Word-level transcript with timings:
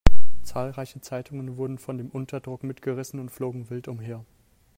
Zahlreiche 0.41 0.99
Zeitungen 0.99 1.57
wurden 1.57 1.77
von 1.77 1.99
dem 1.99 2.09
Unterdruck 2.09 2.63
mitgerissen 2.63 3.19
und 3.19 3.29
flogen 3.29 3.69
wild 3.69 3.87
umher. 3.87 4.25